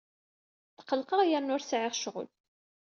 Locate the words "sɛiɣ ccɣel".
1.63-2.27